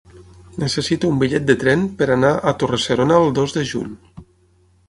[0.61, 3.93] Necessito un bitllet de tren per anar a Torre-serona el dos de juny.